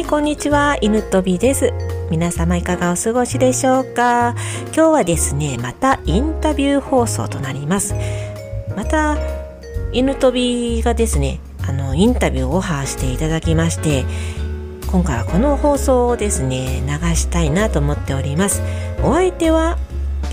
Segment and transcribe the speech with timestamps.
[0.00, 0.78] はい、こんにちは。
[0.80, 1.74] 犬飛びです。
[2.10, 4.34] 皆様いかがお過ごしでしょうか
[4.74, 7.94] 今日はですね、またインタビュー放送となります。
[8.74, 9.18] また、
[9.92, 14.06] 犬飛びがですね、あの、インタビューをオファーしていただきまして、
[14.90, 18.62] 今回はこの放送をですね、流したいなと思っております。
[19.02, 19.76] お相手は、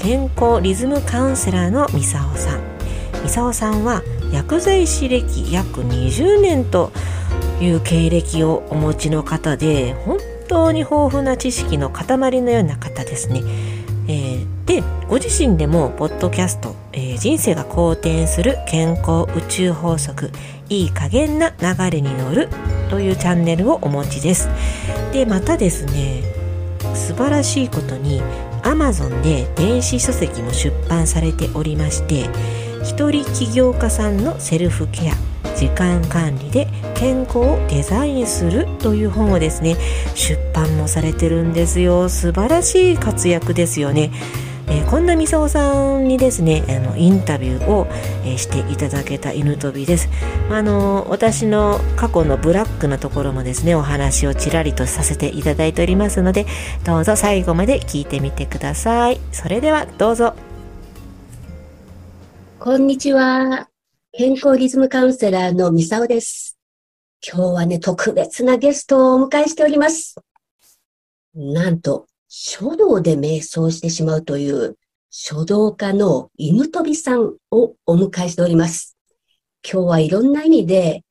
[0.02, 2.62] 健康リズムカウンセラーのミサオさん。
[3.22, 6.94] ミサオさんは薬剤師歴約20年と
[7.62, 12.06] いう経歴をお持ちの方で本当に豊富な知識の塊
[12.42, 13.42] のような方ですね。
[14.08, 20.30] えーでご自身でもポッドキャスト、えー人生が好転する健康宇宙法則
[20.70, 22.50] いい加減な流れに乗る
[22.90, 24.50] というチャンネルをお持ちです。
[25.14, 26.22] でまたですね
[26.94, 28.22] 素晴らしいことに
[28.64, 32.30] Amazon で電子書籍も出版されておりまして
[32.84, 35.14] 一人起業家さんのセルフケア
[35.56, 39.76] 時間管理で健康をデザインするという本をですね
[40.16, 42.10] 出版もされてるんですよ。
[42.10, 44.12] 素晴らしい活躍ですよね、
[44.68, 47.88] えーこんなみさおさんにですねあのインタビューを、
[48.26, 50.10] えーしていただけた犬飛びです。
[50.50, 56.46] あの私の過去のブラックなところもですねお話をちらりとさせていただいておりますので
[56.86, 59.20] どうぞ最後まで聞いてみてください。
[59.32, 60.36] それではどうぞ。
[62.60, 63.77] こんにちは。
[64.18, 66.58] 健康リズムカウンセラーのミサオです。
[67.24, 70.16] 今日はね、特別なゲストをお迎えしております。
[71.36, 74.76] なんと、書道で瞑想してしまうという
[75.12, 78.98] 書道家の犬飛さんをお迎えしております。
[79.64, 81.04] 今日はいろんな意味で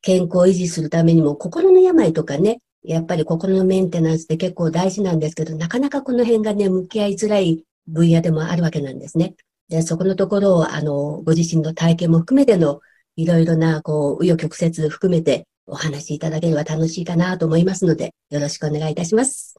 [0.00, 9.34] 健康を維持するためにも心の病とかね、やっぱり心のメンテナンスって結構大事なんですけど、なかなかこの辺がね、向き合いづらい分野でもあるわけなんですね。
[9.70, 12.80] で、そこのところを、あの、ご自身の体験も含めての、
[13.14, 19.56] いろいろな、こう、紆余曲折含めてお話しいただければ楽しいかなと思いますので、よろしくお願いいたします。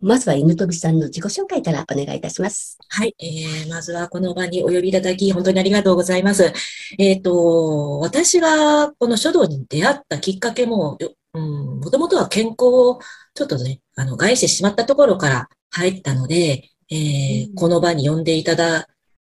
[0.00, 2.76] まずは犬飛さんの自己紹介からお願いいたします。
[2.90, 6.52] はい、えー、まずはこの場にお呼びいただき、本当にありがとうございます。
[6.98, 13.00] えっ、と、私がこの書道に出会ったきっかけも、ようん、もともとは健康を
[13.34, 18.88] ちょっとね、あの、害してしまったところから入ったので、えーうんこの場に呼んでいただ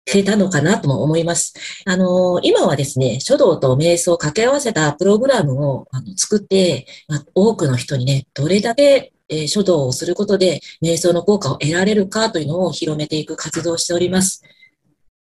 [0.06, 1.53] けたのかなとも思います。
[1.85, 14.44] あの、今はですね、書道と瞑想を掛け合わせたプログラムをあの作って、まあ、多くの人にね、どれだけえー書道をすることで瞑想の効果を得られるかというのを広めていく活動をしております。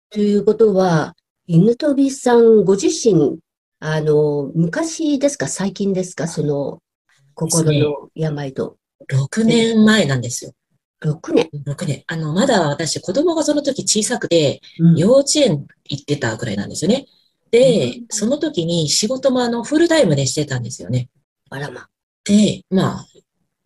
[0.09, 1.15] ということは、
[1.47, 3.39] 犬飛さんご自身、
[3.81, 5.47] あの、昔ですか？
[5.47, 6.27] 最近ですか？
[6.27, 6.79] その、
[7.33, 8.77] 心の病と。
[9.11, 10.53] 6年前なんですよ。
[11.01, 12.03] 6年？6年。
[12.07, 17.05] あの、まだ私、子供がその時小さくて、うん幼稚園行ってたぐらいなんですよね。
[17.51, 21.09] でうん、その時に仕事もあの、フルタイムでしてたんですよね。
[21.49, 21.87] あらま。
[22.25, 23.05] で、まあ、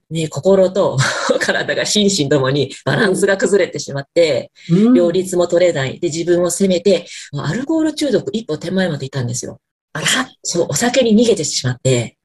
[0.09, 0.97] ね、心と
[1.41, 5.99] 体が心身ともにバランスが崩れてしまって、うん両立も取れない。
[5.99, 9.59] で、自分を責めて、アルコール中毒一歩手前までいたんですよ。
[9.93, 10.07] あら
[10.43, 12.17] そう、お酒に逃げてしまって、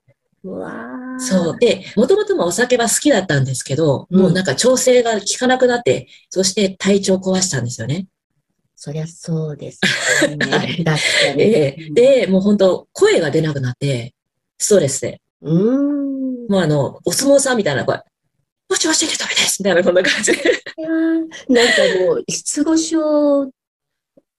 [0.44, 1.58] うわーそう。
[1.58, 8.06] で、もともともお酒は好きだったんですけど、うんもうなんか調整が効かなくなって、そして体調を壊したんですよね。
[8.76, 9.80] そりゃそうです
[10.24, 10.46] よね。
[10.50, 11.42] はい確かに。
[11.42, 14.14] ええで、もう本当声が出なくなって、
[14.58, 15.20] ストレスで。
[15.42, 16.46] うーん。
[16.48, 17.96] もうあの、お相撲さんみたいな声、
[18.68, 20.38] もしもし、ダメですみたいな、こんな感じで。
[21.48, 23.50] なんかもう、失語症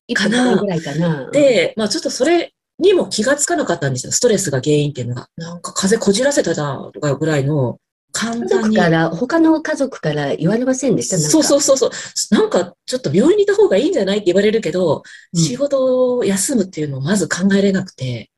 [0.07, 1.29] 一かな歩ぐらいかな。
[1.31, 4.11] で、まあちょっとそれにも気がつかなかったんですよ。
[4.11, 5.27] ストレスが原因っていうのが。
[5.35, 7.77] なんか風邪こじらせたな、とかぐらいの、
[8.11, 8.75] 簡家単に。
[8.75, 11.19] 族から、他の家族から言われませんでした？
[11.19, 11.91] そうそうそうそう。
[12.31, 15.03] なんかちょっと病院にいた方がいいんじゃないって言われるけど、
[15.33, 18.31] うん仕事を休むっていうのをまず考えれなくて、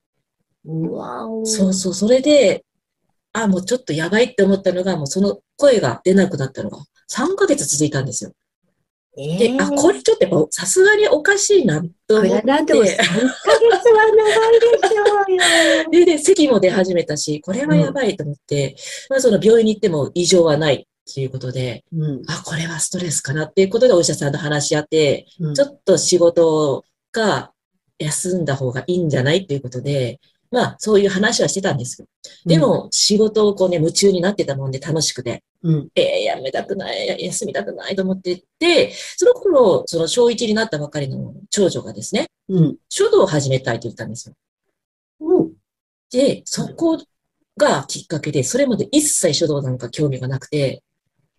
[0.66, 1.46] うわお。
[1.46, 2.66] そうそう、それで、
[3.34, 8.34] あ、もうちょっとやばいって思ったのが、もうその声が出なくなったのが3ヶ月続いたんですよ。
[9.18, 15.92] えで、あ、これちょっとさすがにおかしいなとこ思っれなんでも3ヶて月、は長いでしょうよ。
[15.92, 18.76] で、で、咳も出始めたし、これはやばいと思って、
[19.10, 22.22] まあその病院に行っても異常はないっていうことで、うん。
[22.28, 25.54] あ、これはストレスかなっていうことでお医者さんと話し合って、うん。
[25.54, 27.52] ちょっと仕事が
[28.00, 30.22] 休んだ方がいいんじゃないっていうことで、
[30.52, 32.08] まあそういう話はしてたんですよ。
[32.46, 42.78] で、も仕事をこうね、夢中になってたもんで楽しくて、うんえー、やめたくない、や休みたくないと思ってて、その頃、その小1になったばかりの長女がですね、うん。
[42.90, 44.36] 書道を始めたいと言ったんですよ。
[45.22, 45.54] うん。
[46.12, 47.02] で、そこ
[47.58, 50.84] がきっかけで、それまで一切書道なんか興味がなくて、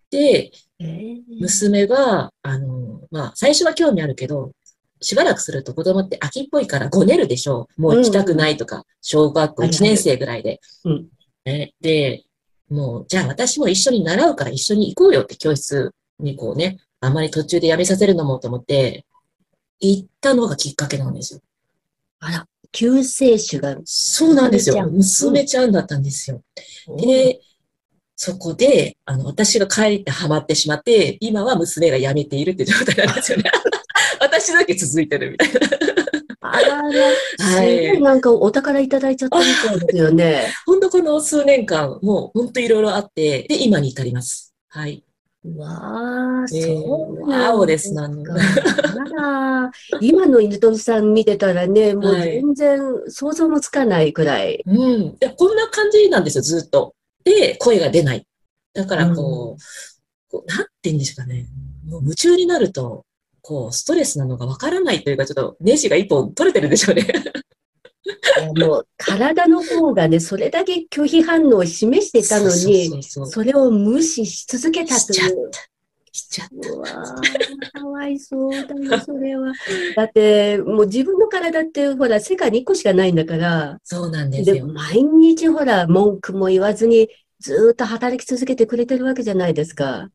[0.09, 4.51] で、えー娘が、あの、まあ、最初は興味あるけど、
[5.03, 7.81] しばらくすると子供って秋っぽいからごねるでしょう。
[7.81, 10.59] もう行きたくないとか、小学校1年生ぐらいで。
[10.85, 11.07] うん
[11.45, 12.23] ねで、
[12.69, 19.05] もう、じゃあ私も一緒に習うから一緒に行こうよって教室にこうね、あまり途中でやめさせるのもと思って、
[19.79, 21.41] 行ったのがきっかけなんですよ。
[22.19, 23.77] あら、救世主が。
[23.83, 24.75] そうなんですよ。
[24.75, 26.41] 娘ちゃん娘ちゃんだったんですよ。
[26.97, 27.41] で、
[28.15, 33.51] そこで、あの、私が帰ってハマってしまって、今は娘が辞めているって状態なんですよね。
[34.41, 35.59] 私だけ続いてるみたいな。
[36.41, 36.91] あらら、
[37.37, 40.53] すごはいいなんかお宝いただいちゃったみたいですよね。
[40.65, 44.53] 本当この数年間、もう本当いろいろあって、で、今に至ります。
[44.69, 45.03] はい。
[45.57, 48.33] わあ、えーそうなん青ですなんか。
[48.33, 54.63] あら、今の犬鳥さん見てたらね、もうはい全然想像もつかないくらい。
[54.65, 55.17] うん。
[55.17, 56.95] でこんな感じなんですよ、ずっと。
[57.23, 58.25] で、声が出ない。
[58.73, 59.61] だから、こう、
[60.29, 61.45] こうなんて言うんですかね。
[61.87, 63.05] もう夢中になると、
[63.43, 67.05] こう、ストレスなのがわからないというか、ちょっとネジが一本取れてるんでしょうね。
[68.57, 75.51] もう体の方がね、それだけ拒否反応を示してたのに、それを無視し続けたしちゃっという。
[75.51, 75.59] た。
[76.11, 76.69] しちゃった。
[76.69, 79.51] うわーかわいそうだよ、それは。
[79.95, 84.67] だって、もう自分の体って、ほら、世界に1個しかないんだから、そうなんですで、よ。
[84.67, 90.09] 毎日ほら、文句も言わずに、ずーっと働き続けてくれてるわけじゃないですか。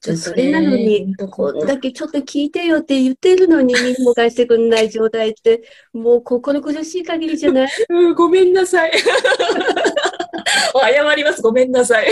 [0.00, 5.62] ちょっとねそれなのに、こんだけちょっと聞いてよって言ってるのに、耳も返してくんない状態って、
[5.92, 7.68] もう心苦しい限りじゃない？
[7.88, 8.92] うん、ごめんなさい。
[10.74, 11.42] 謝ります。
[11.42, 12.08] ごめんなさい。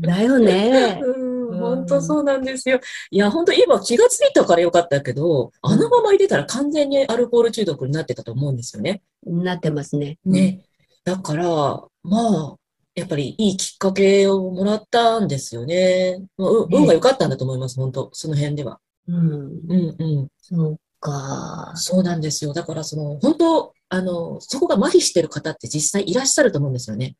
[0.00, 1.00] だよね。
[1.02, 2.80] うん、本当そうなんですよ。
[3.10, 9.02] いや、本当今気がついたからよかったけど、あのまま入れたら完全にアルコール中毒になってたと思うんですよね。
[9.26, 10.18] なってますね。
[10.24, 10.60] ね。
[11.04, 12.54] だから、まあ、
[12.98, 16.18] やっぱりいいきっかけをもらったんですよね。
[16.36, 18.80] まあう運が良かったんだと思います、本当その辺では。
[19.06, 19.16] うん。
[19.16, 20.28] うんうん。
[20.40, 21.72] そうか。
[21.76, 22.52] そうなんですよ。
[22.52, 27.16] だから、その、本当あの、そこが麻痺してる方って実際いらっしゃると思うんですよね。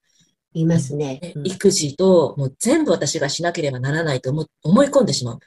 [0.54, 1.20] いますね。
[1.22, 5.38] ね育児と、もう全部私がしなければならないと思思い込んでしまう。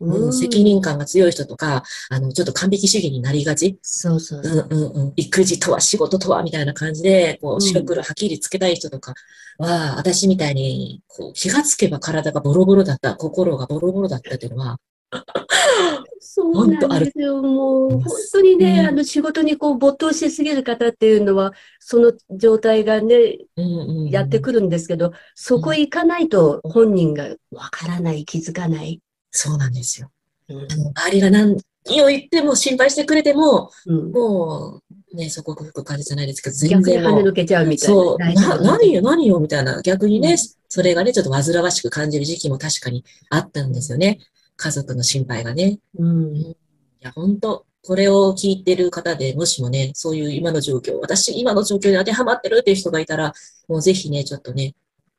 [0.00, 3.78] うんうん責任感が強い人とか、あの、ちょっと完璧主義になりがち。
[3.82, 4.66] そうそううんそう。
[4.70, 5.12] うんうん。
[5.16, 9.14] 育児とは仕事とはみたいな感じで、こうんう、白黒はっきりつけたい人とか
[9.58, 14.78] は、私みたいに、こう、気がつけば体がボロボロだった、心がボロボロだったっていうのは、
[16.20, 17.42] そうなんですよ。
[17.42, 29.00] もう、本当にね、うんあの、仕事にこう、没頭しすぎる方っていうのは、その状態がね、うんうんうんやってくるんですけど、そこ行かないと本人がわからない、気づかない。
[29.30, 30.10] そうなんですよ。
[30.48, 34.80] うんあの周りが何を言っても心配してくれても、うんも
[35.12, 37.94] う、ね、そこ吹く感じじゃないですけど、全逆に跳ね抜けちゃうみたいな。
[37.94, 44.18] そう、な、何よ、何よ、みたいな、逆にね、うんそれがね、ちょっと煩わしく感じる時期も確かにあったんですよね。
[44.56, 45.78] 家族の心配がね。
[45.98, 46.36] うん。
[46.36, 46.56] い
[47.00, 53.32] や、本当これを聞いてる方で、もしもね、そういう今の状況、私、今の状況に当てはまってるっていう人がいたら、
[53.66, 54.74] もうぜひね、ちょっとね、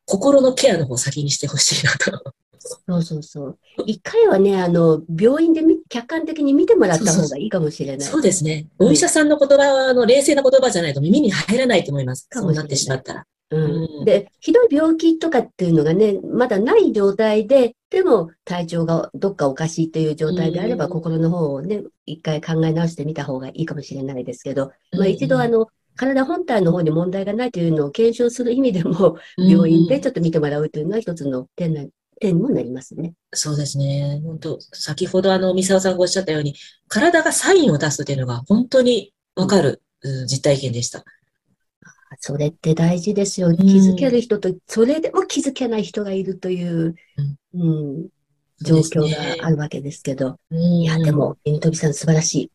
[0.05, 2.33] 心のケアの方を先にしてほしいなと。
[2.59, 3.57] そうそうそう。
[3.85, 8.07] 一回はね、あの、病院でみ客観的に見てもらった方がいいかもしれない。
[8.07, 8.67] そうですね。
[8.77, 12.27] お医者さんの言葉の冷静な言葉じゃないと耳に入らないと思います。
[12.31, 13.19] そうなってしまったら。
[13.21, 25.67] うんうんで、ひどい病気とかっていうのがね、まだない状態で、でも体調がどっかおかしいという状態であれば、うん心の方をね、一回考え直してみた方がいいかもしれないですけど、まあうん一度あの、
[25.99, 31.83] 体本体の方に問題がないというのを検証する意味でも、病院でちょっと見てもらうというのは一つの点な、
[32.19, 33.13] 点にもなりますね。
[33.33, 34.21] そうですね。
[34.23, 36.55] 本当先ほどあの、三沢さんがおっしゃったように、
[36.87, 41.03] 体がサインを出すというのが本当にわかる、うん実体験でした。
[42.19, 43.51] それって大事ですよ。
[43.51, 46.95] ん気づける人と、それでも気づけない人がいるという、
[47.53, 48.07] うん、
[48.61, 50.37] 状況があるわけですけど。
[50.51, 52.51] うんいや、でも、犬飛さん素晴らしい。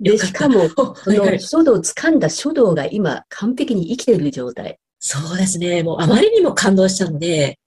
[0.00, 4.78] で、しかも、その書道を掴んだ書道が今完璧に生きている状態。
[5.00, 5.82] そうですね。
[5.82, 7.58] もうあまりにも感動したので、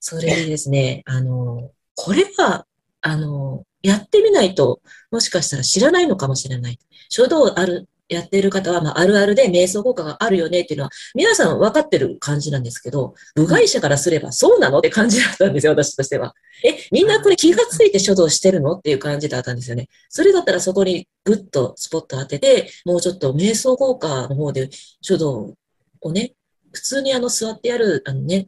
[0.00, 2.66] それでですね、あの、これは、
[3.00, 6.78] あの、やってみないと、もしかしたら知らないのかもしれない。
[7.08, 16.34] 書道ある、やっている方は、まあ、あるあるで瞑想効果があるよねっていうのは、皆さん分かってる感じなんですけど、部外者からすればそうなのって感じだったんですよ、私としては。
[16.64, 19.88] え、みんなこれ気がついて書道してるのっていう感じだったんですよね。
[20.08, 24.68] それだったらそこにグッとスポット当てて、もうちょっと瞑想効果の方で
[25.00, 25.54] 書道
[26.00, 26.32] をね、
[26.72, 28.46] 普通にあの座ってやる、あのね、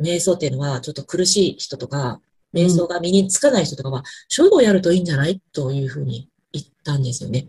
[0.00, 2.20] 瞑想っていうのはちょっと苦しい人とか、
[2.54, 7.48] 瞑想が身につかない人とかは、書道やるといいんじゃないというふうに言ったんですよね。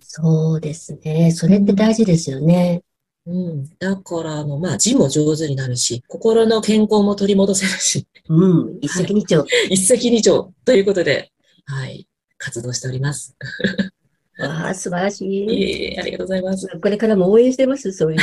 [0.00, 1.30] そうですね。
[1.30, 2.82] それって大事ですよね。
[3.26, 3.68] うん。
[3.78, 8.78] だから、あの、まあ、字も上手になるし、心の健康も取り戻せるし、うん。
[8.82, 9.48] 一石二鳥。
[9.68, 11.30] 一石二鳥ということで、
[11.66, 13.36] はい、活動しております。
[14.40, 15.50] わあ、素晴らしいい。
[15.50, 16.66] えいえ、ありがとうございます。
[16.66, 18.18] これからも応援してます、そういう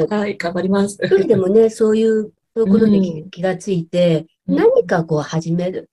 [0.00, 0.06] の。
[0.18, 0.98] はい、頑張ります。
[1.02, 5.90] 一人でもね、そういうそういうことに気がついて、うん何かこう始める。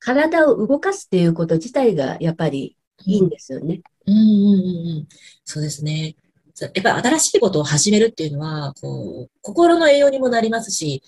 [0.00, 3.80] 体を動かすっていうこと自体がやっぱりいいんですよね。
[4.06, 5.08] うんうんうんうん。
[5.44, 6.14] そうですね。
[6.60, 11.02] やっぱり新しいことを始めるっていうのは、こう、心の栄養にもなりますし、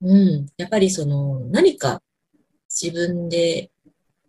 [0.00, 2.02] うん、やっぱりその、何か
[2.68, 3.70] 自分で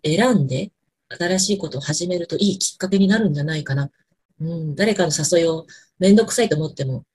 [0.04, 0.72] 選んで
[1.10, 3.92] 新しいことを始めるといいきっかけになるんじゃないかな。
[4.40, 5.68] うん、誰かの誘いを
[6.00, 7.06] めんどくさいと思っても、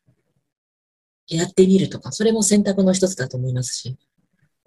[1.28, 3.96] やってみるとか、それも選択の一つだと思いますし。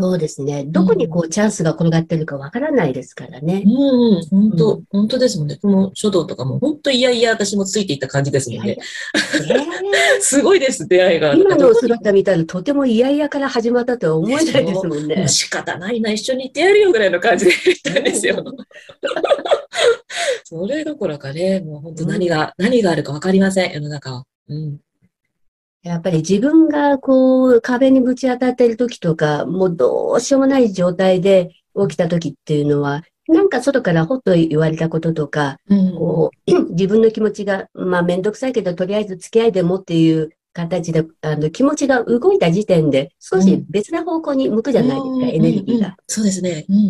[0.01, 0.63] そうですね。
[0.65, 3.63] どこにこうチャンスが転がってるかわからないですからね。
[3.65, 3.71] うん、
[4.15, 5.57] うん、本う当、本当ですもんね。
[5.61, 8.77] この書道とかも、本当いやいや私もついていった感じですもんね。
[8.79, 11.33] えすごいです、出会いが。
[11.33, 15.27] ー今の姿見たらとても嫌々から始まったとは思えないですもんね。
[15.27, 18.41] 仕方ないな、一緒に行ってやるよぐらいの感じで言ったんですよ。
[20.45, 24.23] それどころかね、もう本当何が、何があるかわかりません、世の中は。
[24.47, 24.79] うん。
[25.83, 35.95] やっぱり自分がこう壁にぶち当たっている時とか、もうどうしようもない状態で起きた時っていうのは、なんか外からほっと言われたこととか、うん。
[35.95, 45.95] こう、 自分の気持ちが、まあめんどくさいけど、とりあえず付き合いでもっていう形で、あの気持ちが動いた時点で、少し別な方向に向くじゃないですか、うんエネルギーうんうんが。
[46.07, 46.65] そうですね。
[46.67, 46.85] うんうんう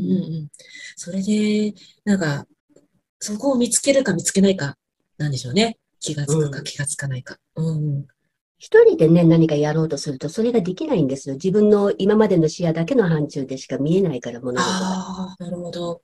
[0.46, 0.48] ん。
[0.96, 1.74] それで、
[2.06, 2.48] なんか、
[3.20, 4.78] そこを見つけるか見つけないか、
[5.18, 5.78] なんでしょうね。
[6.00, 7.38] 気がつくかうん気がつかないか。
[7.58, 8.08] うん。
[8.60, 11.36] 一人でね、何かやろうとすると、それができないんですよ。
[11.36, 14.66] 自分の今までの視野だけの範疇でしか見えないから、物事が。
[14.66, 16.02] ああ、なるほど。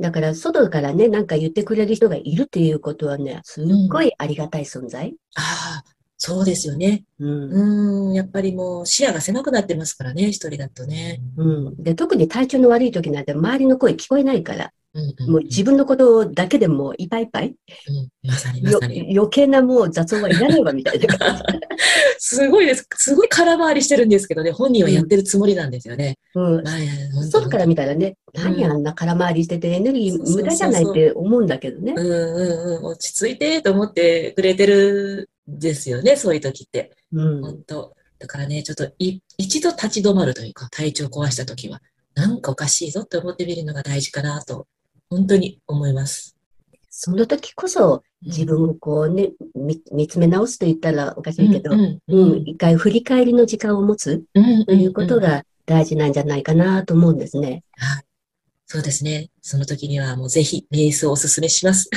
[0.00, 5.14] だから、外からね、なんか言ってくれる人がいるっていうことはね、すっごいありがたい存在。
[5.36, 5.92] ああ、
[6.24, 7.02] そうですよね。
[7.18, 8.08] うん。
[8.08, 11.20] うん、やっぱりもう視野が狭くなってますからね、一人だとね。
[11.36, 11.82] うん。
[11.82, 19.16] で、特に体調の悪い時なんて周りの声聞こえないから、うんうんもう自分のことだけでもういっぱいいっぱい、うん、まさにまよさに。
[19.16, 21.42] 余計なもう雑音はいらないわみたいな感じ。
[22.18, 22.86] すごいです。
[22.96, 26.18] すごい空回りしてるんですけどね、本人はやってるつもりなんですよね。
[26.34, 26.64] うん。
[27.30, 32.02] 外から見たらね、うん何あんな空回りしててエネルギー無駄じゃないって思うんだけどねう。
[32.02, 36.96] んうんうん、落ち着いてと思ってくれてるんですよね、そういう時って。
[37.12, 37.42] うん。
[37.42, 37.96] 本当。
[38.18, 41.80] だからね、ちょっとい一度立ち止まるというか、体調壊した時は、
[42.14, 44.66] なんかおかしいぞって思ってみるのが大事かなと、
[45.10, 46.36] 本当に思います。
[46.88, 57.64] その時こそ自分をこうね、見見つめ直すと言ったらおかしいけど、うんう、うんん一回振り返りの時間を持つうんということが大事なんじゃないかなと思うんですね。
[57.76, 58.04] はい。
[58.66, 59.30] そうですね。
[59.40, 61.90] その時にはもうぜひ瞑想をお勧めします。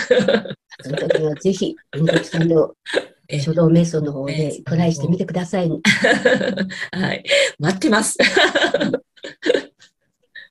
[0.83, 5.70] その時はぜひ、 遠藤さんのえ書道瞑想の方えでトライしてみてください。
[6.91, 7.24] はい。
[7.60, 8.17] 待ってます。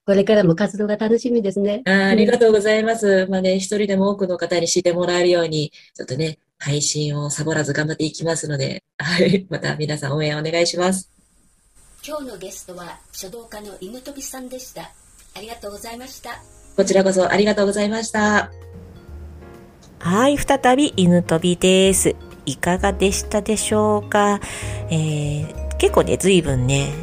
[0.06, 1.82] これからも活動が楽しみですね。
[1.86, 3.26] あーありがとうございます。
[3.30, 9.46] まあね、一人でも多くの方に知ってもらえるように、ちょっとね、配信をサボらず頑張っていきますので、はい。
[9.48, 11.10] また皆さん応援お願いします。
[12.06, 14.90] 今日のゲストは書道家の犬飛さんでした。
[15.34, 16.42] ありがとうございました。
[16.76, 18.50] こちらこそありがとうございました。
[20.00, 22.14] はい、再び犬飛びです。
[22.46, 24.40] いかがでしたでしょうか、
[24.90, 26.94] えー結構ね、随分ね、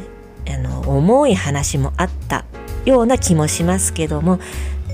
[0.48, 2.44] あの、重い話もあった
[2.84, 4.40] ような気もしますけども、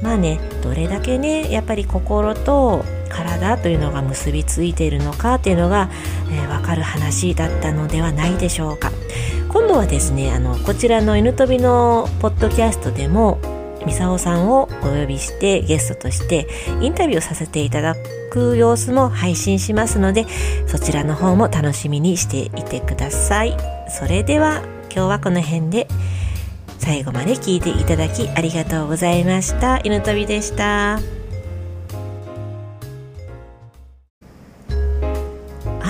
[0.02, 5.88] まあね、どれだけね、やっぱり心と体というのが結びついているのかっていうのが、
[6.31, 8.90] えーわかる話だったのではないでしょうか。
[9.49, 13.38] 今度はですね、あの、こちらの犬飛びのポッドキャストでも、
[13.87, 16.47] ミサオさんをお呼びしてゲストとして
[16.81, 17.95] インタビューをさせていただ
[18.31, 20.27] く様子も配信しますので
[20.67, 23.57] そちらの方も楽しみにしていてください。
[23.89, 25.89] それでは今日はこの辺で
[26.79, 29.79] 最後まで聞いていただきありがとうございました。
[29.79, 31.18] 犬飛びでした。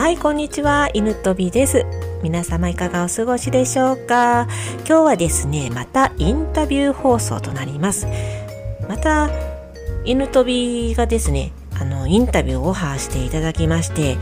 [0.08, 0.88] はいこんにちは。
[0.94, 1.84] 犬飛びです。
[2.22, 4.48] 皆様いかがお過ごしでしょうか？
[4.78, 8.06] 今日はですねまたインタビュー放送となります。
[8.88, 9.28] また
[10.06, 14.16] 犬飛びがですねあのインタビューをオファーしていただきまして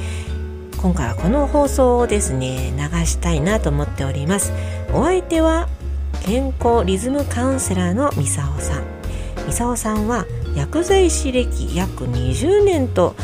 [0.82, 4.52] 今回はこの放送をですね流したいなと思っております。
[4.92, 5.68] お相手は
[6.24, 8.82] 健康リズムカウンセラーのミサオさん。
[9.46, 10.26] ミサオさんは
[10.56, 13.14] 薬剤師歴約20年と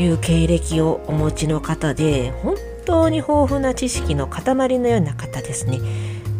[0.00, 5.78] いう経歴をお持ちの方で本当に豊富な知識の塊のような方ですね。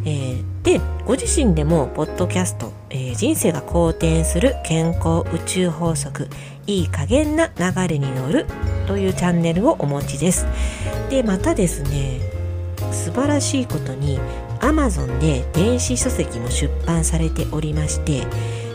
[0.04, 6.28] えーでご自身でもポッドキャスト、えー人生が好転する健康宇宙法則
[6.66, 8.46] いい加減な流れに乗る
[8.86, 10.46] というチャンネルをお持ちです。
[11.08, 12.20] でまたですね
[12.92, 14.18] 素晴らしいことに
[14.60, 18.26] Amazon で電子書籍も出版されておりまして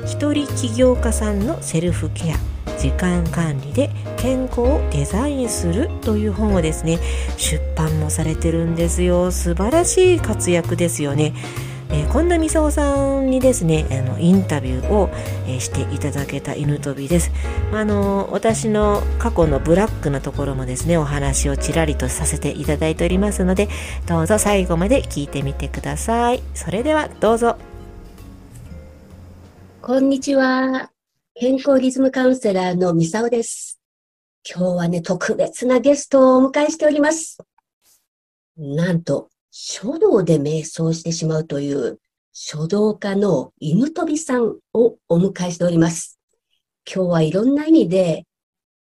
[0.06, 7.00] 一人起業家さんのセルフケア時間管理で健康をデザインするという本をですね
[7.38, 9.32] 出版もされてるんですよ。
[9.32, 11.34] 素晴らしい活躍ですよね。
[11.92, 15.10] えー、本田美沙さんにですねあのインタビューを、
[15.48, 17.32] え、していただけた犬飛びです、
[17.72, 23.70] あの私の過去のブラックなところもですねお話をちらりとさせていただいておりますので
[24.08, 26.42] どうぞ最後まで聞いてみてください。
[26.56, 27.56] それではどうぞ。
[29.82, 30.95] こんにちは。
[31.38, 33.82] 健康リズムカウンセラーのミサオです
[34.50, 37.40] 今日はね特別なゲストをお迎えしております
[38.58, 42.00] なんと書道で瞑想してしまうという
[42.32, 46.20] 書道家の犬飛さんをお迎えしております。
[46.86, 48.26] 今日はいろんな意味で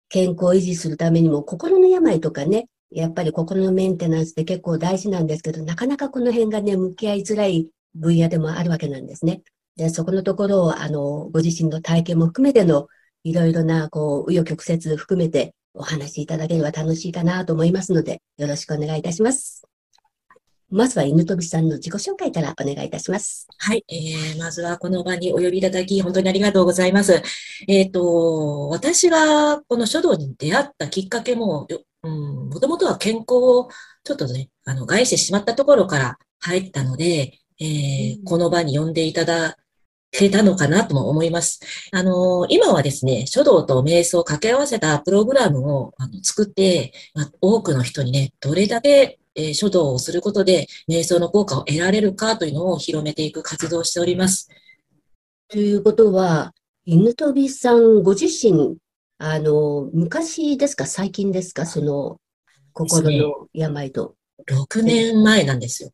[0.08, 9.42] 健康を維持するためにも心の病とかね、やっぱり心のメンテナンスって結構大事なんですけど、なかなかこの辺がね、向き合いづらい分野でもあるわけなんですね。
[9.76, 12.88] で、そこのところを、あの、ご自身の体験も含めての、
[13.24, 19.64] いろいろな、こう、紆余曲折含めてお話しいただければ楽しいかなと思いますので、よろしくお願いいたします。
[20.70, 23.48] まずは犬飛さんの自己紹介からお願いいたします。
[23.60, 23.86] はい。
[23.88, 27.22] えー、まずはこの場にお呼びいただき、本当にありがとうございます。
[27.68, 31.68] えっ、ー、と、私がこの書道に出会ったきっかけも、
[32.02, 33.70] うん、もともとは健康を
[34.04, 39.58] ちょっとね、あの、害してしまったところから入ったので、えー、うん、この場に呼んでいただ
[40.14, 41.60] けたのかなとも思います。
[41.92, 54.50] あの、今はですね、書道と瞑想を掛け合わせたプログラムをあの作って、まあ、多くの人にね、どれだけえー、書道をすることで瞑想の効果を得られるかというのを広めていく活動をしております。
[55.48, 56.54] ということは、
[56.86, 58.78] 犬飛さんご自身、
[59.18, 60.86] あの、昔ですか？
[60.86, 61.66] 最近ですか？
[61.66, 62.18] その、
[62.74, 64.16] 心の病と。
[64.48, 65.92] ね、6年前なんですよ。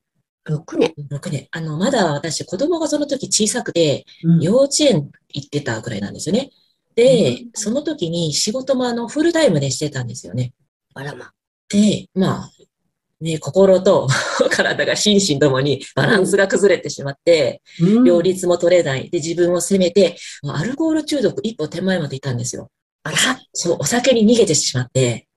[0.47, 1.47] 6年 ?6 年。
[1.51, 4.05] あの、まだ私、子供がその時小さくて、
[4.41, 6.51] 幼稚園行ってたぐらいなんですよね。
[6.95, 10.53] で、うん、その時に仕事もあの、フルタイムでしてたんですよね。
[10.93, 11.31] あらま。
[11.69, 12.51] で、まあ、
[13.21, 14.07] ね、心と
[14.49, 19.09] 体が心身ともにバランスが崩れてしまって、うん、両立も取れない。
[19.09, 22.69] で、自分を責めて、アルコール中毒一歩手前までいたんですよ。
[23.03, 23.17] あら
[23.53, 25.27] そう、お酒に逃げてしまって。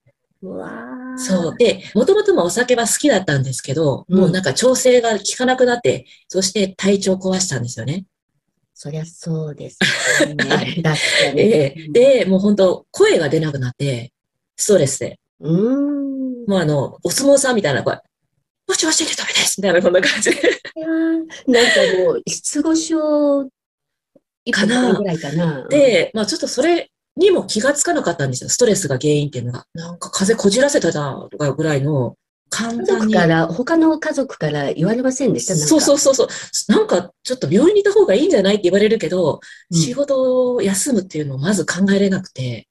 [1.17, 1.57] そう。
[1.57, 8.07] で、もともともお酒は好きだったんですけど、うん、もうなんか調整が効かなくなって、そして体調壊したんですよね。
[8.75, 9.79] そりゃそうです、
[10.35, 10.83] ね。
[11.37, 14.13] えー、で、もう本当声が出なくなって、
[14.57, 15.19] ストレスで。
[15.41, 17.97] うんもうあの、お相撲さんみたいな声、
[18.67, 20.41] もしもしでダメですみたいな、こんな感じで。
[21.47, 21.71] なんか
[22.05, 23.49] もう、失語症
[24.51, 25.67] かなぐらいかな。
[25.69, 28.51] で、まあちょっとそれにも気がつかなかったんですよ。
[28.51, 29.67] ストレスが原因っていうのが。
[29.75, 32.17] なんか風邪こじらせたな、とかぐらいの、
[32.49, 33.15] 簡単に。
[33.15, 35.55] から、他の家族から言われませんでした？
[35.57, 36.29] そうそうそうそう。
[36.69, 42.69] なんか、ちょっと病院にいた方がいいんじゃないって言われるけど、うん、仕事を休むっていうのをまず考えれなくて。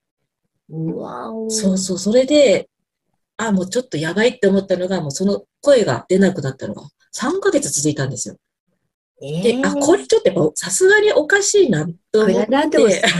[0.70, 1.98] うわそうそう。
[2.00, 2.70] それで、
[3.38, 6.84] あ、もうちょっとやばいって思ったのが、もうその声が出なくなったのが
[7.16, 8.36] 3ヶ月続いたんですよ。
[9.22, 12.52] えー、で、あ、これちょっとさすがにおかしいなと思って。
[12.52, 13.14] だって3ヶ月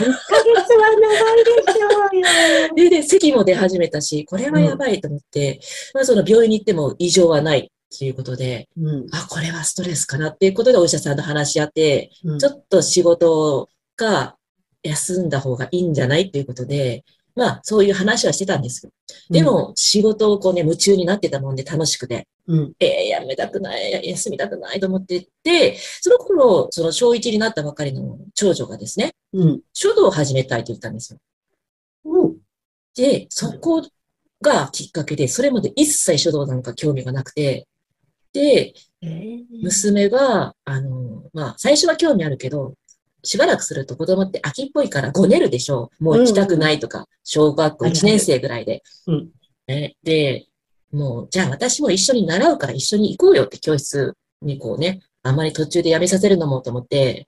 [0.74, 2.76] は長いでしょうよ。
[2.76, 5.60] で、で、咳も出始めたし、これはやばいと思って、うん、
[5.96, 14.36] まあその病院に行っても異常はないっていうことで、うん、あ、これはストレスかなっていうことでお医者さんと話し合って、うん、ちょっと仕事が
[14.84, 17.04] 休んだ方がいいんじゃないっていうことで、
[17.36, 18.92] まあ、そういう話はしてたんですよ。
[19.30, 31.20] でも、仕事をこうね、夢中になってたもんで楽しくて、うん、えー、やめたくない、休みたくないと思ってて、その頃、その小1になったばかりの長女がですね、うん、書道を始めたいと言ったんですよ。
[32.06, 32.28] う。
[32.30, 32.38] ん、
[32.96, 33.82] で、そこ
[34.42, 37.68] がきっかけで、それまで一切書道なんか興味がなくて、
[38.34, 38.74] で、
[39.62, 42.76] 娘が、あの、まあ、最初は興味あるけど、
[43.24, 46.04] しばらくすると子供って秋っぽいからごねるでしょう。
[46.04, 48.84] もう行きたくないとか、小学校1年生ぐらいで。
[49.08, 49.30] うん
[49.68, 50.48] ね、で、
[50.92, 57.28] もう、じゃあ私も一緒に習うから一緒に行こうよって教室にこうね、あんまり途中でやめさせるのもと思って、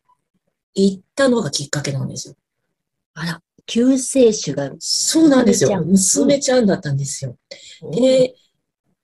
[0.75, 2.35] 行ったのがきっかけなんですよ。
[3.13, 4.71] あら、救世主が。
[4.79, 5.83] そうなんですよ。
[5.85, 7.37] 娘ちゃんだったんですよ。
[7.91, 8.35] で、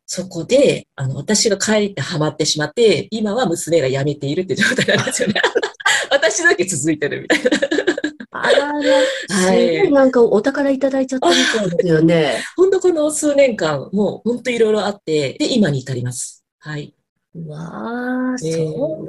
[0.06, 5.36] そこで、あの、私が帰ってハマってしまって、今は娘が辞めているって状態なんですよね。
[6.12, 7.50] 私だけ続いてるみたいな。
[8.32, 8.74] あらら、
[9.30, 9.92] はい。
[9.92, 12.44] なんかお宝いただいちゃったみたいですよね。
[12.56, 16.44] 本当この数年間、もう本当いろいろあって、で、今に至ります。
[16.60, 16.94] はい。
[17.48, 18.48] わあ、そ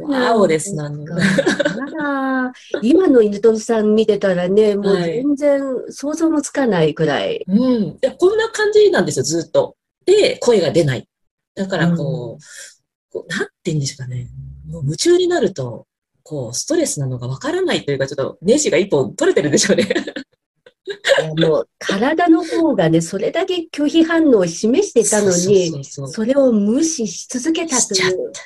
[0.06, 0.84] うなんですか。
[0.84, 7.44] あら、今の犬鳥さん見てたらね、もう全然想像もつかないくらい。
[7.46, 7.82] はい、うん。
[7.84, 9.76] いや、こんな感じなんですよ、ずっと。
[10.04, 11.08] で、声が出ない。
[11.54, 12.38] だからこう、うん、
[13.10, 14.28] こうなんて言うんですかね。
[14.68, 15.86] もう夢中になると、
[16.30, 19.88] こう、ストレスなのがわからないというか、ちょっとネジが一本取れてるでしょうね。
[21.44, 28.32] もう体の方がね、それだけ拒否反応を示してたのに、それを無視し続けたとしちゃっいう。
[28.32, 28.40] た。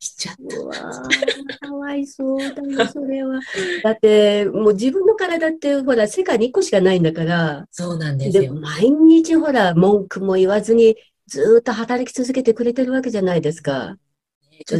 [0.00, 0.56] しちゃった。
[0.56, 3.38] うわーかわいそうだよ、それは。
[3.82, 8.54] だって、もう自分の体って、ほら、世界に1個しかないんだから、そうなんですで、よ。
[8.54, 10.96] 毎日ほら、文句も言わずに、
[11.26, 13.98] ずーっと働き続けてくれてるわけじゃないですか。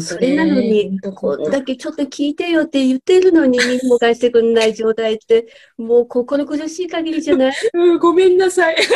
[0.00, 7.52] それなのに、こんだけちょっと聞いてよって言ってるのに、耳も返してくんない状態って、もう心苦しい限りじゃない？
[7.74, 8.76] うん、ごめんなさい。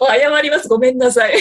[0.00, 0.68] 謝ります。
[0.68, 1.34] ごめんなさい。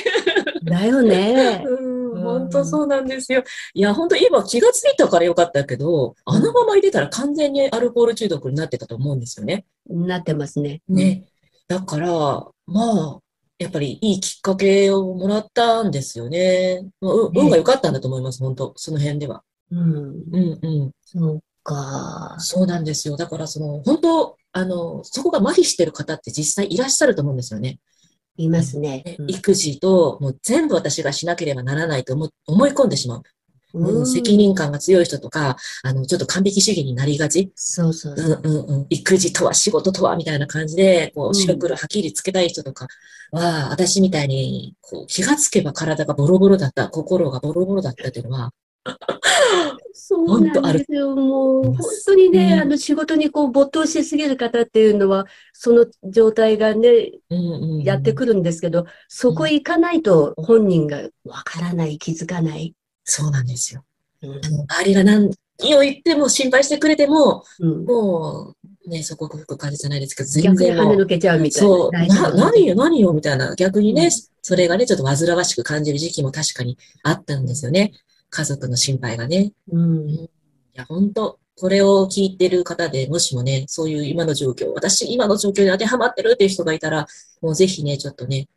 [0.64, 1.64] だよね。
[1.68, 3.44] うん、本当そうなんですよ。
[3.74, 9.66] いや、本当今気がついたからよかったけど、あのまま入れたら完全にアルコール中毒になってたと思うんですよね。
[9.90, 10.82] なってますね。
[10.90, 11.26] ね。
[11.68, 13.20] だから、まあ、
[13.60, 16.86] やっぱりいいきっかけをもらったんですよね。
[17.02, 19.44] まあ運が良かったんだと思います、本当その辺では。
[19.72, 19.82] うん。
[19.82, 20.92] うんうん。
[21.04, 22.36] そうか。
[22.40, 23.18] そうなんですよ。
[23.18, 27.80] だから、その、本当あの、そこが麻痺してる方って実際いらっしゃると思うんですよね。
[28.38, 29.04] いますね。
[29.06, 33.24] ね育児と、もう全部私がしなければならないと思思い込んでしまう。
[33.78, 37.52] うんうん責任感が強い人とか、あの、ちょっと完璧主義になりがち。
[37.56, 38.48] そうそうそうう。
[38.50, 38.88] んうんうん。
[38.90, 42.88] 育児とは仕事とはみたいな感じで、こう白黒はっきりつけたい人とか
[43.32, 48.52] は、私みたいに、こう、気がつけば体がボロボロだった、心がボロボロだったっていうのは、
[49.94, 51.16] そうなんですよ。
[51.16, 62.77] もう、本当にね、うんあの、仕事にこう、没頭しすぎる方っていうのは、その状態がね、うんうんうんやってくるんですけど、そこへ行かないと本人がわからない、気づかない。
[63.08, 63.84] そうなんですよ。
[64.22, 65.32] うんあの、周りが何を
[65.82, 68.54] 言っても心配してくれても、うんも
[68.86, 71.68] う、ね、そこ吹く感じじゃないですけど、全逆に跳ね抜けちゃうみたいな。
[71.68, 71.92] そう、
[72.36, 77.94] 何よ、何よ、みたいな、逆にねうん、それがね、ちょっと煩わしく感じる時期も確かにあったんですよね。
[78.30, 79.54] 家族の心配がね。
[79.72, 80.10] うん。
[80.10, 80.30] い
[80.74, 87.08] や、本当これを聞いてる方で、もしもね、そういう今の状況、私、今の状況に当てはまってるっていう人がいたら、
[87.42, 88.48] もうぜひね、ちょっとね、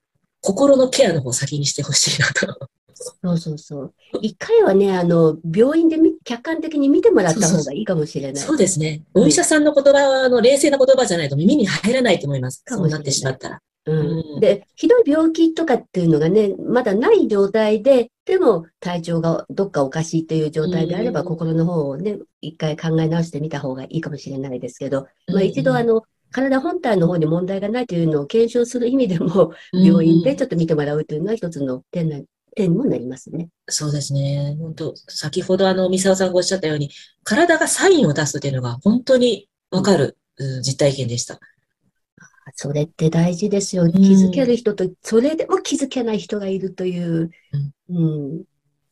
[0.42, 2.68] 心のケアの方を先にしてほしいなと。
[2.94, 3.94] そうそうそう。
[4.22, 8.42] 一回はね、あの、病院でみ客観的に見てもらった方がいいかもしれない。
[8.42, 9.02] そうですね。
[9.14, 12.62] うんお医者さんの言葉の冷静な言葉じゃないと耳に入らないと思います。
[12.66, 13.60] そうなってしまったら。
[13.86, 32.20] うんうんで、ひどい病気とかっていうのがね、まだない状態で、でも体調がどっかおかしいという状態であれば、うん心の方をね、一回考え直してみた方がいいかもしれないですけど、まあうん一度あの、体本体の方に問題がないというのを検証する意味でも、病院でちょっと見てもらうというのは一つの点な、
[32.54, 33.48] 点にもなりますね。
[33.68, 34.56] そうですね。
[34.58, 36.90] 本当先ほどあの、三沢さんがおっしゃったように、
[37.24, 41.38] 体がサインを出すっていうのが本当にわかる、うん実体験でした。
[42.54, 43.86] それって大事ですよ。
[43.86, 47.30] ん気づける人と、それでも気づけない人がいるという、
[47.88, 48.44] うん、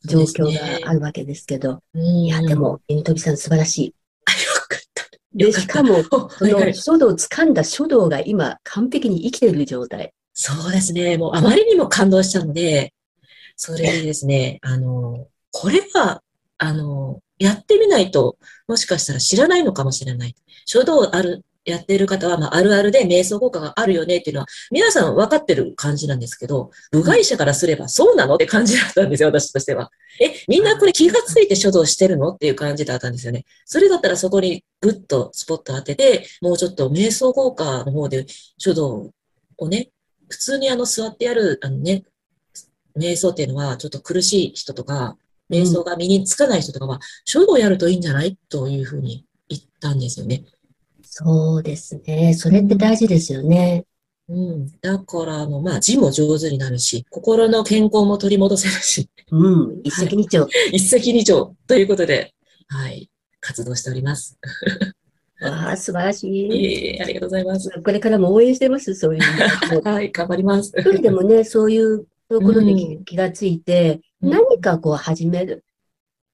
[0.05, 1.83] 状況があるわけですけど。
[1.94, 3.94] うんいや、でも、犬飛さん素晴らしい。
[4.27, 4.37] あ、よ
[4.68, 5.05] かった。
[5.35, 10.12] で、しかも、 その書道を掴んだ書道が今完璧に生きている状態。
[10.35, 11.16] そうですね。
[11.16, 12.92] もうあまりにも感動したので、
[13.61, 16.23] それでですね、あの、これは、
[16.59, 20.37] あの、やってみないと、もしかしたら知らないのかもしれない。
[20.64, 28.37] 書道ある、やっている方は、まあ、あるあるで瞑想効果があるよねっていうのは、皆さん分かってる感じなんですけど、部外者からすればそうなの？
[28.37, 29.90] って感じだったんですよ、私としては。
[30.21, 32.31] え、みんなこれ気がついて書道してるの？
[32.31, 33.44] っていう感じだったんですよね。
[33.66, 38.25] それだったらそこにグッとスポット当てて、もうちょっと瞑想効果の方で
[38.57, 39.11] 書道
[39.59, 39.90] をね、
[40.29, 42.05] 普通にあの座ってやる、あのね、
[42.98, 45.16] 瞑想っていうのはちょっと苦しい人とか、
[45.50, 50.44] 瞑想が身につかない人とかは、書道やるといいんじゃないというふうに言ったんですよね。
[51.02, 52.34] そうですね。
[52.34, 53.84] それって大事ですよね。
[54.28, 54.66] うん。
[54.82, 59.80] だから、あの、まあ、字も上手になるし、心の健康も取り戻せるし、うん。
[59.84, 60.52] 一石二鳥。
[60.70, 62.34] 一石二鳥ということで、
[62.68, 64.38] はい、活動しております。
[65.40, 66.52] わあ、素晴らしいい。
[66.52, 67.70] えいえ、ありがとうございます。
[67.70, 69.20] これからも応援してます、そういう
[69.74, 69.80] の。
[69.90, 70.72] はい、頑張ります。
[70.76, 75.64] 一人でもね、そういうところで気気がついて、うん何かこう始める。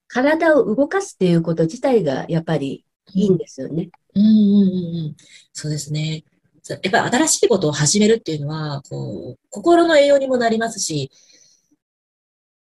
[0.09, 3.90] 体を動かすっていうこと自体がやっぱりいいんですよね。
[4.14, 5.16] うんうんうんうん。
[5.52, 6.24] そうですね。
[6.62, 11.11] そうやっぱり新しいことを始めるっていうのは、こう、心の栄養にもなりますし、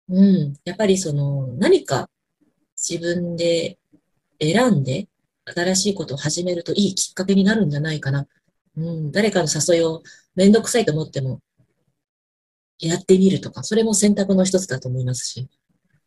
[0.10, 0.54] うん。
[0.66, 2.10] やっぱりその、何か
[2.78, 3.78] 自分で
[4.42, 5.08] 選んで、
[5.46, 8.28] 新しいことを始めるといいきっかけになるんじゃないかな。
[8.78, 9.12] うん。
[9.12, 10.02] 誰かの誘いを
[10.36, 11.42] めんどくさいと思っても、
[12.88, 15.48] やってみるとか、それも選択の一つだと思いますし。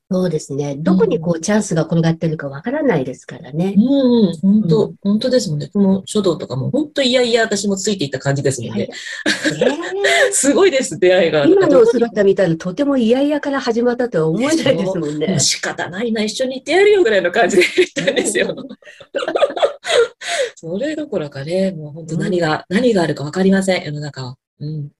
[0.09, 0.77] そうですね。
[0.79, 3.75] どこにこうチャンスが転がってるかわからないですからね。
[3.77, 5.69] うん、うん、本当、う本当ですもんね。
[5.73, 8.87] この書道とかも本当いやいや私もついていった感じですもんね。
[8.87, 8.91] ね
[10.31, 11.45] すごいです、出会いが。
[11.45, 15.41] 今の姿見たらとても嫌々から始まったとは思えないですもんもねう。
[15.41, 18.55] 仕方ないな、一緒に行ってやるよぐらいの感じで言ったんですよ。
[20.55, 24.37] それどころかね、もう本当何が、何があるかわかりません、世の中は。
[24.61, 24.91] うん。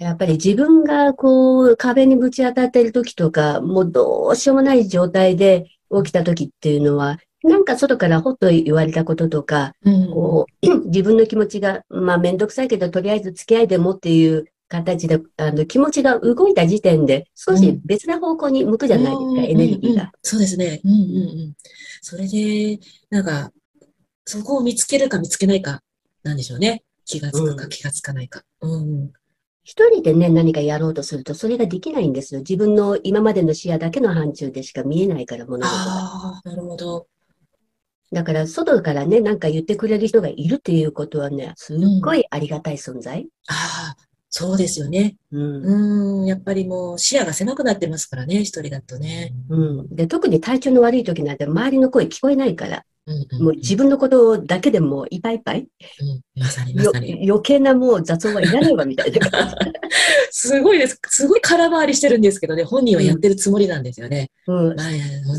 [0.00, 10.10] やっぱり自分がこう壁にぶち当たっている時とか、もうどうしようもない状態で起きた時っていうのは、なんか外からほっと言われたこととか、うん。
[10.10, 20.12] こう、 自分の気持ちが、まあめんどくさいけど、とりあえず付き合いでもっていう形で、あの気持ちが動いた時点で、少し別な方向に向くじゃないですか、うんエネルギーうんうんが。
[20.22, 20.80] そうですね。
[20.82, 21.00] うんうんう
[21.48, 21.54] ん。
[22.00, 22.78] それで、
[23.10, 23.52] なんか、
[24.24, 25.82] そこを見つけるか見つけないか、
[26.22, 26.84] なんでしょうね。
[27.04, 28.42] 気がつくかうん気がつかないか。
[28.62, 29.12] うん。
[29.62, 32.40] 一人でね、何かやろうとすると、それができないんですよ。
[32.40, 35.70] 自分の今までの視野だけの範疇でしか見えないから、物事が。
[35.76, 37.06] ああ、なるほど。
[38.12, 43.28] だから、外からね、なんか言ってくれる人がいるっていうことはね、すっごいありがたい存在。
[43.48, 43.96] ああ、
[44.30, 45.16] そうですよね。
[45.30, 46.20] うん。
[46.20, 49.32] うん、やっぱりもう視野が狭くなってますからね、一人だとね。
[49.48, 49.94] うん。
[49.94, 52.84] で、特に体調の悪い時なんて周りの声聞こえないから、うんうん
[53.40, 57.28] もう自分のことだけでもういっぱいいっぱい、うん、まさにまよさに。
[57.28, 59.20] 余計なもう雑音はいらないわみたいな。
[60.30, 60.98] すごいです。
[61.08, 64.30] すごい空回りしてるんですけどね、本人はやってるつもりなんですよね。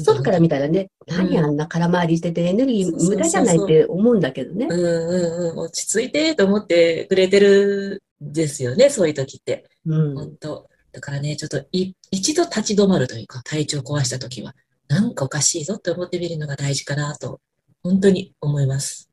[0.03, 4.67] 外から見たらね、うん何あんな空回りしててエネルギー無駄じゃないって思うんだけどね。
[4.69, 9.65] うんうんうん、落ち着いてと思ってくれてるんですよね、そういう時って。
[9.85, 10.15] うん。
[10.15, 10.67] 本当。
[10.91, 14.55] だからね、ちょっとい一度立ち止まるというか、体調を壊した時は、
[14.87, 17.39] なんかおかしいぞって思ってみるのが大事かなと、
[17.83, 19.09] 本当に思います。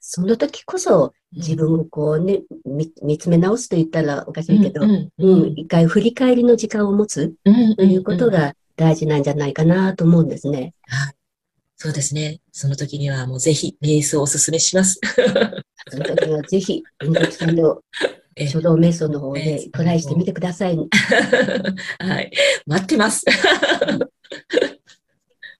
[0.00, 10.72] その時こそ自分をこうね、見見つめ直すと言ったらおかしいけど、うんううんん、一回振り返りの時間を持つうんということが大事なんじゃないかなと思うんですね。
[10.86, 11.14] はい。
[11.76, 12.40] そうですね。
[12.50, 14.98] その時にはもうぜひ瞑想をお勧めします。
[15.90, 17.80] その時はぜひ、 遠藤さんの
[18.34, 20.76] え書道瞑想の方えでトライしてみてください。
[22.00, 22.32] はい。
[22.66, 23.24] 待ってます。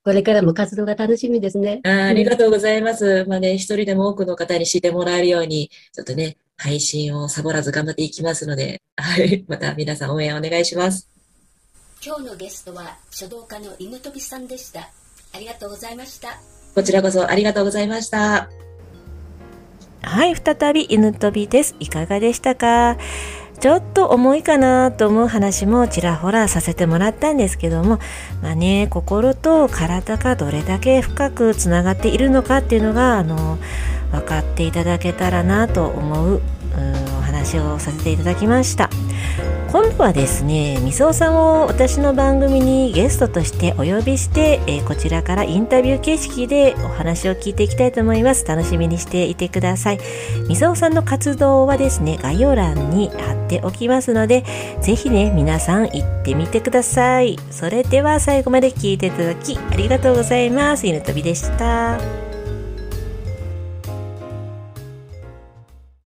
[0.09, 1.83] これからも活動が楽しみですね。
[1.85, 3.27] あーありがとうございます。
[3.29, 9.45] まあね、一人でも多くの方に知ってもらえるように、ちょっとね、配信をサボらず頑張っていきますので、はい。
[9.49, 11.11] また皆さん応援お願いします。
[12.03, 14.89] 今日のゲストは書道家の犬飛さんでした。
[15.35, 16.41] ありがとうございました。
[16.75, 18.49] こちらこそありがとうございました。
[20.01, 21.77] はい、再び犬飛びです。
[21.81, 22.97] いかがでしたか？
[23.61, 27.99] ちょっと重いかなと思う話もちらほらさせてもらったんですけども、
[28.41, 33.59] まあね、心と体がどれだけ深くつながっているのかっていうのが、あの、
[34.13, 36.41] 分かっていただけたらなと思う、う
[37.19, 38.91] お話をさせていただきました。
[39.71, 48.47] 今度はですね、みそおさんを私の番組にゲストとしてお呼びして、えーこちらからインタビュー形式でお話を聞いていきたいと思います。
[48.47, 49.99] 楽しみにしていてください。
[50.49, 54.45] みそおさんの活動はですね、概要欄に貼っておきますので、
[54.81, 57.39] ぜひね、皆さん行ってみてください。
[57.51, 60.87] それでは最後まで聞いていただきありがとうございます。
[60.87, 62.28] 犬飛びでした。